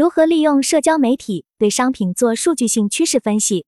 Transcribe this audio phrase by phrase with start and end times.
[0.00, 3.66] 如何利用社交媒体对商品做数据性趋势分析？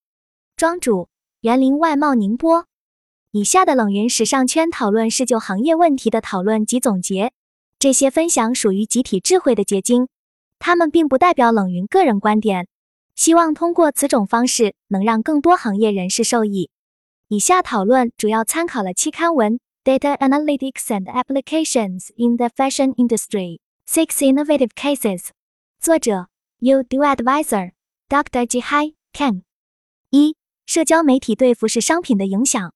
[0.56, 1.10] 庄主：
[1.42, 2.66] 园林外贸宁波。
[3.32, 7.34] 以下的冷云时尚圈讨论是就行业问题的讨论及总结，
[7.78, 10.08] 这些分享属于集体智慧的结晶，
[10.58, 12.66] 他们并不代表冷云个人观点。
[13.14, 16.70] 希望通过此种方式能让更多行业人士受益。
[17.28, 25.18] 以下讨论主要参考了期刊文《Data Analytics and Applications in the Fashion Industry: Six Innovative Cases》。
[25.82, 26.28] 作者
[26.60, 28.46] ：You Do Advisor，Dr.
[28.46, 29.42] Jihai Ken。
[30.10, 32.72] 一、社交媒体对服饰商品的影响。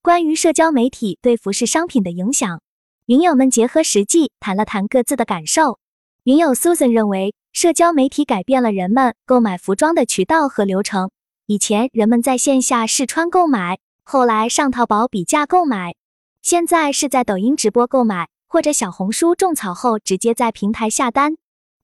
[0.00, 2.62] 关于社交媒体对服饰商品的影响，
[3.04, 5.78] 云友们结合实际谈了谈各自的感受。
[6.24, 11.10] 云友 Susan 认为，社交媒体改变了人们购买服装的渠道和流程。
[11.44, 15.94] 以前人们在线下试穿购买，后来上淘宝比价购买，
[16.40, 21.36] 现在是在抖音直播购买，或者小红书种草后直接在平台下单。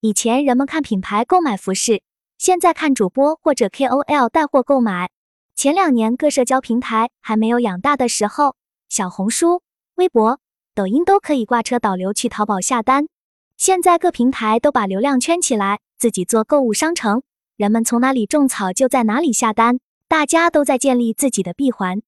[0.04, 2.02] 以前人们看品牌购买服饰，
[2.36, 5.08] 现在看主播或者 KOL 带货购买。
[5.56, 8.54] 前两年各社交平台还没有养大的时候，
[8.90, 9.62] 小红书、
[9.94, 10.40] 微博、
[10.74, 13.06] 抖音都可以挂车导流去淘宝下单。
[13.56, 17.22] 现在各平台都把流量圈起来，自己做购物商城，
[17.56, 22.02] 人们从哪里种草就在哪里下单，大家都在建立自己的闭环。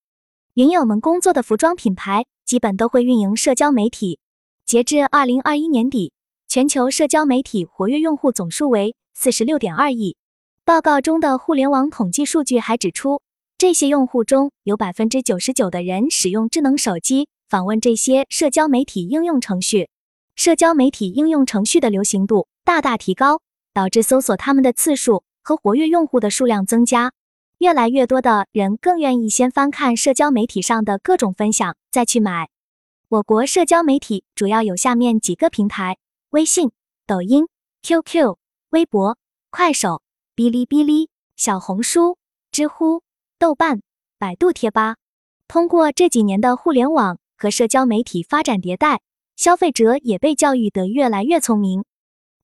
[0.53, 4.21] 云友们工作的服装品牌基本都会运营社交媒体。
[4.67, 6.13] 截至二零二一年底。
[6.57, 10.17] 全球社交媒体活跃用户总数为四十六点二亿。
[10.65, 13.21] 报告中的互联网统计数据还指出，
[13.59, 19.91] 这些用户中有百分之九十九的人使用智能手机访问这些社交媒体应用程序。
[20.35, 23.43] 社交媒体应用程序的流行度大大提高，
[23.75, 27.13] 导致搜索它们的次数和活跃用户的数量增加。
[27.59, 32.49] 越来越多的人更愿意先翻看社交媒体上的各种分享，再去买。
[33.11, 35.99] 我国社交媒体主要有下面几个平台。
[36.31, 36.73] 微信、
[37.07, 37.47] 抖音、
[37.83, 38.37] QQ、
[38.71, 39.17] 微博、
[39.51, 40.03] 快手、
[40.35, 42.19] 哔哩哔哩、小红书、
[42.51, 43.03] 知乎、
[43.39, 43.81] 豆瓣、
[44.19, 44.97] 百度贴吧。
[45.47, 49.01] 通过这几年的互联网和社交媒体发展迭代，
[49.37, 51.85] 消费者也被教育得越来越聪明。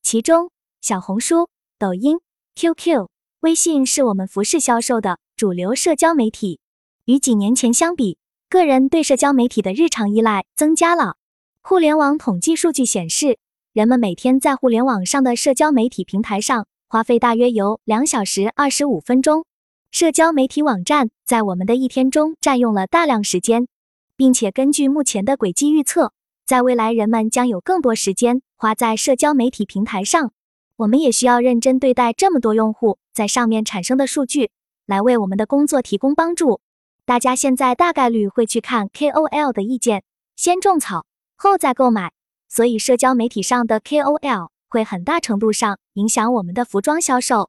[0.01, 2.21] 其中，小红书、抖音、
[2.55, 3.09] QQ、
[3.41, 6.61] 微信是我们服饰销售的主流社交媒体。
[7.07, 8.17] 与几年前相比，
[8.49, 11.17] 个人对社交媒体的日常依赖增加了。
[11.61, 13.41] 互联网统计数据显示。
[13.73, 19.47] 人们每天在互联网上的社交媒体平台上花费大约有两小时二十五分钟。
[19.91, 23.67] 社交媒体网站在我们的一天中占用了大量时间，
[24.15, 26.13] 并且根据目前的轨迹预测，
[26.45, 30.33] 在未来人们将有更多时间花在社交媒体平台上。
[30.77, 34.51] 我们也需要认真对待这么多用户在上面产生的数据，
[34.85, 36.61] 来为我们的工作提供帮助。
[37.07, 40.03] 大家现在大概率会去看 KOL 的意见，
[40.37, 41.07] 先种草
[41.37, 42.13] 后再购买。
[42.55, 47.49] 所以，社交媒体上的 KOL 会很大程度上影响我们的服装销售。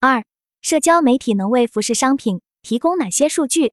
[0.00, 0.22] 二、
[0.60, 3.72] 社交媒体能为服饰商品提供哪些数据？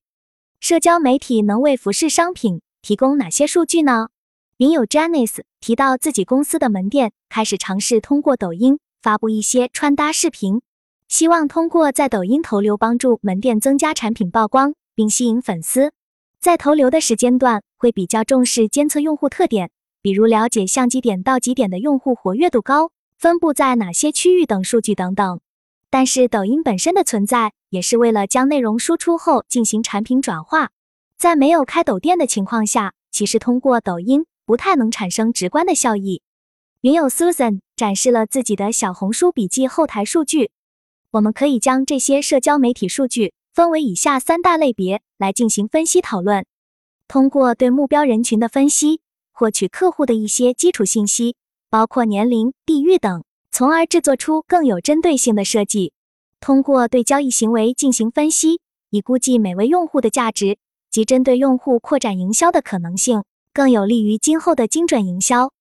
[0.62, 4.08] 社交媒体能为服饰商品提供哪些数据呢？
[4.60, 10.62] 云友 Janice 提到，自己公司的门店开始尝试通过抖音发布一些穿搭视频，
[11.10, 15.92] 希望通过在抖音投流帮助门店增加产品曝光，并吸引粉丝。
[16.40, 19.70] 在投流的时间段会比较重视监测用户特点。
[20.01, 25.39] 比如了解相机点到几点的用户活跃度高，分布在哪些区域等数据等等。
[25.91, 30.72] 但是抖音本身的存在也是为了将内容输出后进行产品转化，
[31.17, 36.23] 在没有开抖店的情况下，其实通过抖音不太能产生直观的效益。
[36.81, 40.50] 云友 Susan 展示了自己的小红书笔记后台数据，
[41.12, 46.44] 我们可以将这些社交媒体数据分为以下三大类别来进行分析讨论。
[47.07, 49.01] 通过对目标人群的分析。
[49.41, 51.35] 获取客户的一些基础信息，
[51.68, 55.94] 包括年龄、地域等，从而制作出更有针对性的设计。
[56.40, 60.59] 通过对交易行为进行分析，以估计每位用户的价值
[60.91, 65.51] 及针对用户扩展营销的可能性，更有利于今后的精准营销。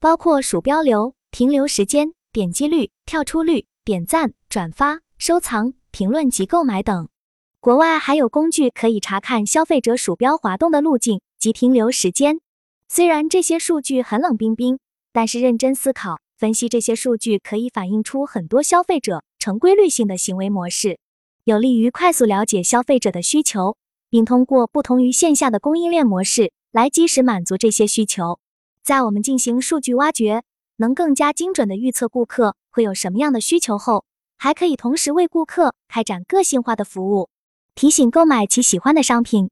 [0.00, 7.10] 包括鼠标流、停留时间、点击率、跳出率、点赞、转发、收藏、评论及购买等。
[7.60, 12.40] 国外还有工具可以查看消费者鼠标滑动的路径及停留时间。
[12.90, 14.78] 虽然这些数据很冷冰冰，
[15.12, 20.98] 但是认真思考分析这些数据，可以反映出很多消费者成规律性的行为模式，
[21.44, 23.76] 有利于快速了解消费者的需求，
[24.08, 28.40] 并通过不同于线下的供应链模式来及时满足这些需求。
[28.82, 30.42] 在我们进行数据挖掘，
[30.76, 34.06] 能更加精准的预测顾客会有什么样的需求后，
[34.38, 37.28] 还可以同时为顾客开展个性化的服务，
[37.74, 39.50] 提醒购买其喜欢的商品。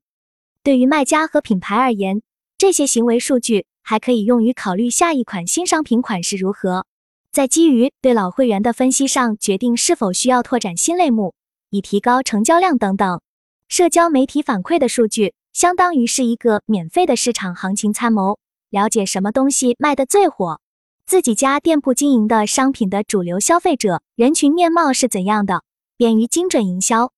[0.62, 2.22] 对于卖家和品牌而言，
[2.58, 6.86] 这些行为数据还可以用于考虑下一款新商品款式如何。
[7.30, 11.34] 在基于对老会员的分析上，决定是否需要拓展新类目，
[11.68, 13.20] 以提高成交量等等。
[13.68, 18.38] 社交媒体反馈的数据，相当于是一个免费的市场行情参谋，
[18.70, 20.62] 了解什么东西卖得最火，
[21.04, 25.62] 自己家店铺经营的商品的主流消费者人群面貌是怎样的，
[25.98, 27.12] 便于精准营销。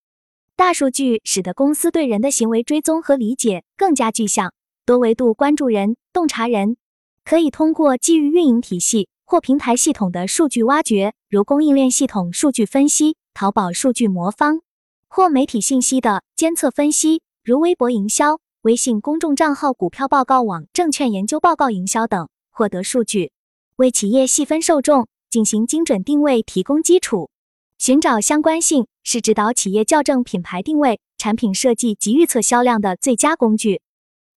[0.57, 4.53] 大数据使得公司对人的行为追踪和理解更加具象，
[4.89, 6.79] 多维度关注人、洞察人，
[7.23, 14.63] 可以通过基于运营体系或平台系统的数据挖掘，如供应链系统数据分析、淘宝数据魔方。
[15.07, 23.33] 或媒体信息的监测分析，如微博营销、微信公众账号股票报告网、证券研究报告营销等，获得数据，
[23.77, 27.29] 为企业细分受众进行精准定位提供基础。
[27.77, 33.83] 寻找相关性是指导企业校正品牌定位、产品设计及预测销量的最佳工具。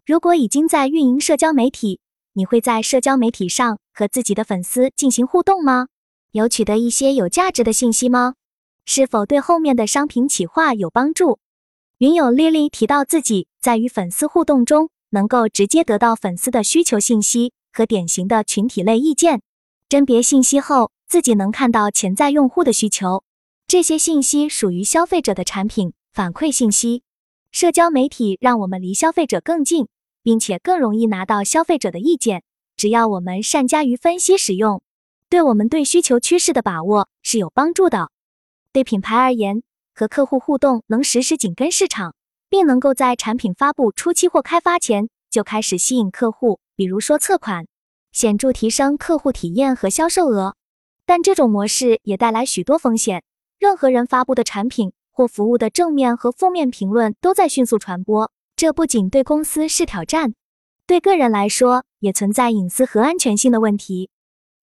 [0.04, 2.00] 如果已经在运营社交媒体，
[2.34, 5.88] 你会在社交媒体上和自己的粉丝进行互动吗？
[6.32, 8.34] 有取得一些有价值的信息吗？
[8.84, 11.38] 是否对后面的商品企划有帮助？
[12.00, 19.42] 云友丽丽提到，自己在与粉丝互动中，能够直接得到粉丝的需求信息和典型的群体类意见。
[19.88, 23.24] 甄别信息后，自己能看到潜在用户的需求，
[23.68, 27.04] 这些信息属于消费者的产品反馈信息。
[27.52, 29.90] 社交媒体让我们离消费者更近，
[30.24, 32.44] 并且更容易拿到消费者的意见。
[32.78, 34.82] 只要我们善加于分析使用，
[35.30, 38.10] 对我们对需求趋势的把握是有帮助的。
[38.72, 39.64] 对品牌而言，
[39.94, 42.16] 和客户互动能实时紧跟市场，
[42.50, 47.68] 并能够在产品发布初期或开发前就开始吸引客户，比如说测款，
[48.14, 50.56] 显著提升客户体验和销售额。
[51.06, 53.24] 但这种模式也带来许多风险。
[53.60, 60.34] 任何人发布的产品或服务的正面和负面评论都在迅速传播，这不仅对公司是挑战，
[60.88, 64.10] 对个人来说也存在隐私和安全性的问题。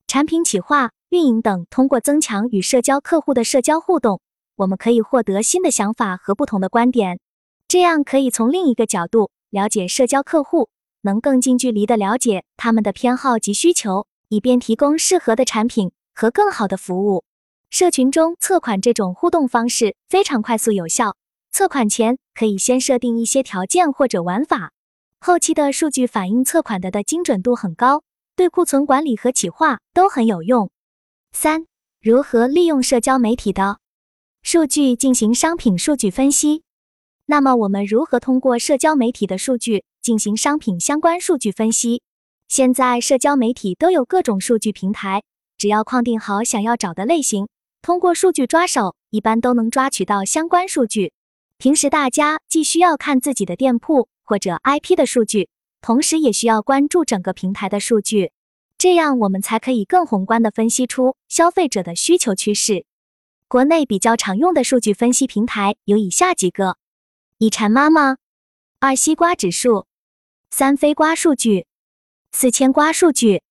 [0.09, 0.91] 产品企划。
[1.11, 4.21] 运营等，通过增强与社交客户的社交互动，
[4.57, 7.21] 我们可以获得新的想法和不同的观点。
[7.69, 10.69] 这样可以从另一个角度了解社交客户，
[11.03, 17.23] 能更近距离的了解他们的偏好及需求，以便提供适合的产品和更好的服务。
[17.70, 21.17] 社群中测款这种互动方式非常快速有效。
[21.53, 24.73] 测款前可以先设定一些条件或者玩法，
[25.20, 28.03] 后期的数据反映测款的的精准度很高，
[28.35, 30.70] 对库存管理和企划都很有用。
[31.32, 31.67] 三、
[32.00, 33.79] 如何利用社交媒体的
[34.43, 36.62] 数据进行商品数据分析？
[37.26, 42.03] 那么我们如何通过社交媒体的数据进行商品相关数据分析？
[42.49, 45.23] 现在社交媒体都有各种数据平台，
[45.59, 47.47] 只要框定好想要找的类型，
[47.81, 51.13] 通过数据抓手，一般都能抓取到相关数据。
[51.57, 55.49] 平时大家既需要看自己的店铺或者 IP 的数据，
[55.81, 58.33] 同时也需要关注整个平台的数据。
[58.77, 62.85] 这样我们才可以更宏观地分析出消费者的需求趋势。
[63.49, 66.77] 国内比较常用的数据分析平台有以下几个：
[67.39, 68.19] 一馋妈妈，
[68.79, 69.87] 二西瓜指数，
[70.51, 71.67] 三飞瓜数据，
[72.31, 73.43] 四千瓜数据。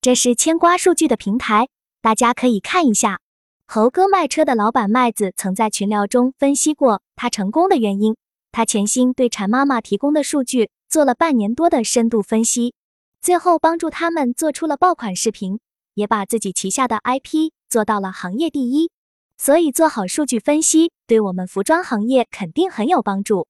[0.00, 1.68] 这是千瓜数据的平台，
[2.00, 3.20] 大家可以看一下。
[3.74, 8.14] 猴哥卖车的老板麦子曾在群聊中分析过他成功的原因。
[8.52, 12.72] 他潜心对馋妈妈提供的数据做了半年多的深度分析。
[13.20, 15.58] 最后帮助他们做出了爆款视频，
[15.94, 18.92] 也把自己旗下的 IP 做到了行业第一。
[19.36, 23.48] 所以做好数据分析，对我们服装行业肯定很有帮助。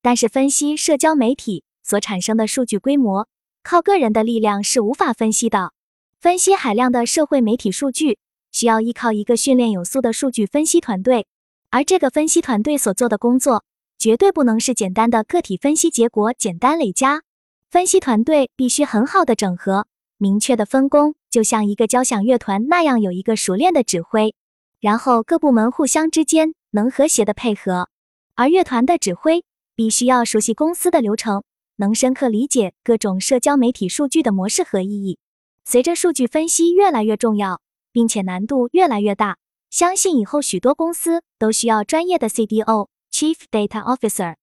[0.00, 3.28] 但是分析社交媒体所产生的数据规模，
[3.62, 5.74] 靠个人的力量是无法分析的。
[6.18, 8.18] 分析海量的社会媒体数据，
[8.52, 11.26] 需要依靠一个训练有素的数据分析团队，
[11.70, 13.64] 而这个分析团队所做的工作，
[13.98, 17.22] 绝对不能是简单的个体分析结果简单累加。
[17.70, 19.86] 分析团队必须很好的整合，
[20.16, 24.34] 明确的分工，就像一个交响乐团那样，有一个熟练的指挥，
[24.80, 27.88] 然后各部门互相之间能和谐的配合。
[28.34, 31.42] 而乐团的指挥必须要熟悉公司的流程，
[31.76, 35.18] 能深刻理解各种社交媒体数据的模式和意义。
[35.64, 37.60] 随着数据分析越来越重要，
[37.98, 39.38] 并且难度越来越大，
[39.70, 44.36] 相信以后许多公司都需要专业的 CDO（Chief Data Officer）。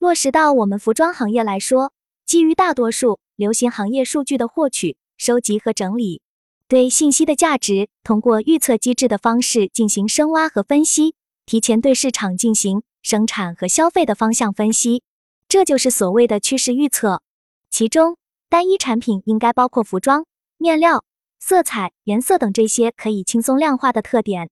[0.00, 1.92] 落实到我们服装行业来说。
[2.26, 6.22] 基于大多数流行行业数据的获取、收集和整理，
[6.66, 11.14] 对信息的价值通过预测机制的方式进行深挖和分析，
[11.46, 15.04] 提前对市场进行生产和消费的方向分析，
[15.48, 17.22] 这就是所谓的趋势预测。
[17.70, 18.16] 其中，
[18.48, 20.26] 单一产品应该包括服装、
[20.58, 21.04] 面料、
[21.40, 24.50] 色彩、颜色等这些可以轻松量化的特点。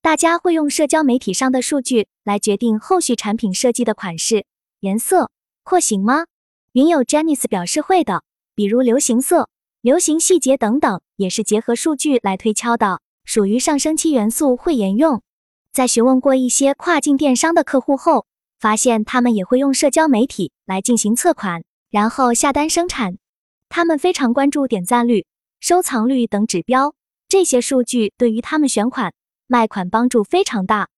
[0.00, 4.46] 大家会用社交媒体上的数据来决定后续产品设计的款式、
[4.80, 5.30] 颜色、
[5.64, 6.26] 廓形吗？
[6.72, 8.22] 云友 Janice 表示会的，
[8.54, 9.48] 比如流行色，
[9.80, 15.22] 流行细节等等，也是结合数据来推敲的，属于上升期元素会沿用。
[15.72, 18.26] 在询问过一些跨境电商的客户后，
[18.60, 23.18] 发现他们也会用社交媒体来进行测款，然后下单生产。
[23.68, 25.26] 他们非常关注点赞率、
[25.60, 26.94] 收藏率等指标，
[27.28, 29.12] 这些数据对于他们选款、
[29.46, 30.88] 卖款帮助非常大。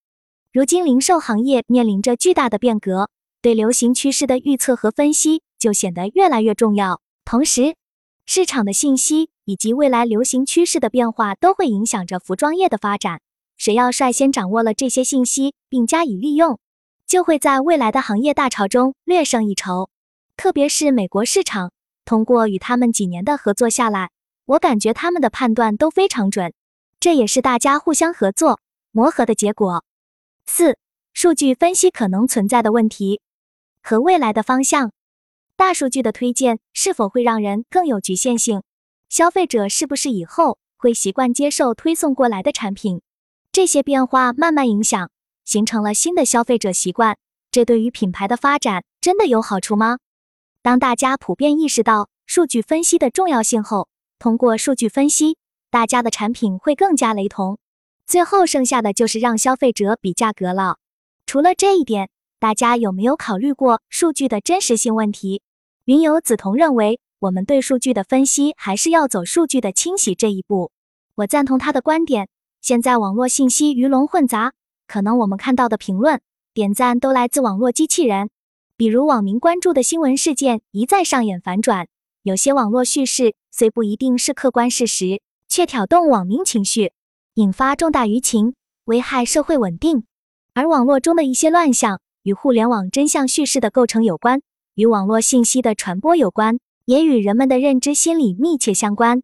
[0.52, 3.08] 如今零售行业面临着巨大的变革，
[3.40, 7.00] 对流行趋势的预测和分析就显得越来越重要。
[7.24, 7.74] 同时，
[8.26, 13.20] 市场的信息以及未来流行趋势的变化都会影响着服装业的发展。
[13.56, 16.58] 谁要率先掌握了这些信息并加以利用，
[17.06, 19.88] 就会在未来的行业大潮中略胜一筹。
[20.36, 21.72] 特别是美国市场，
[22.04, 24.10] 通过与他们几年的合作下来，
[24.50, 26.52] 我感觉他们的判断都非常准。
[26.98, 29.84] 这也是大家互相合作磨合的结果。
[30.44, 30.76] 四、
[31.12, 33.20] 数据分析可能存在的问题
[33.80, 34.90] 和未来的方向。
[35.54, 38.62] 大数据的推荐是否会让人更有局限性？
[39.08, 43.02] 消费者是不是以后会习惯接受推送过来的产品？
[43.52, 45.10] 这些变化慢慢影响，
[45.44, 47.16] 形成了新的消费者习惯。
[47.52, 49.98] 这对于品牌的发展真的有好处吗？
[50.60, 53.88] 当大家普遍意识到数据分析的重要性后，
[54.20, 55.38] 通过数据分析，
[55.70, 57.58] 大家的产品会更加雷同。
[58.06, 60.76] 最后剩下的就是让消费者比价格了。
[61.24, 65.40] 除了这一点，大家有没有考虑过数据的真实性问题？
[65.86, 70.70] 云游梓潼认为，我们对数据的分析还是要走数据的清洗这一步。
[71.14, 72.28] 我赞同他的观点。
[72.60, 74.52] 现在网络信息鱼龙混杂，
[74.86, 76.20] 可能我们看到的评论、
[76.52, 78.28] 点赞都来自网络机器人。
[78.76, 81.88] 比如网民关注的新闻事件一再上演反转，
[82.22, 86.92] 有些网络叙事虽不一定是客观事实，却挑动网民情绪，
[87.34, 90.04] 引发重大舆情，危害社会稳定。
[90.52, 94.42] 而网络中的一些乱象，与互联网真相叙事的构成有关，
[94.74, 99.22] 与网络信息的传播有关，也与人们的认知心理密切相关。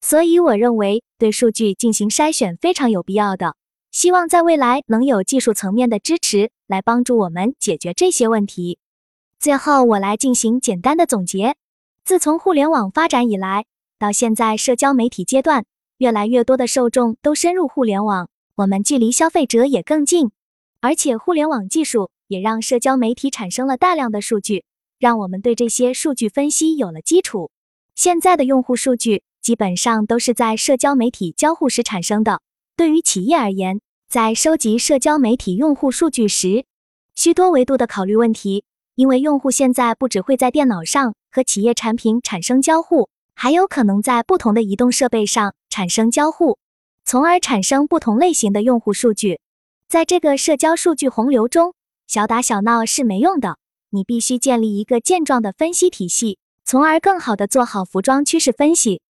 [0.00, 3.56] 所以，我认为对数据进行筛选非常有必要的。
[3.90, 8.78] 希望在未来能有技术层面的支持来帮助我们解决这些问题。
[9.38, 11.56] 最后，我来进行简单的总结。
[12.08, 13.66] 自从互联网发展以来，
[13.98, 15.66] 到现在社交媒体阶段，
[15.98, 20.30] 越来越多的受众都深入互联网，我们距离消费者也更近。
[20.80, 24.64] 而且，互联网技术也让社交媒体产生了大量的数据，
[24.98, 27.50] 让我们对这些数据分析有了基础。
[27.94, 29.22] 现在的用户数据。
[29.42, 32.40] 基本上都是在社交媒体交互时产生的。
[32.74, 36.64] 对于企业而言，在收集社交媒体用户数据时，
[37.14, 46.58] 需多维度的考虑问题，因为用户现在不只会在电脑上和企业产品产生交互，还有可能在不同的移动设备上产生交互，
[47.04, 49.40] 从而产生不同类型的用户数据。
[49.88, 51.74] 在这个社交数据洪流中，
[52.06, 53.58] 小打小闹是没用的，
[53.90, 59.00] 你必须建立一个健壮的分析体系，从而更好的做好服装趋势分析。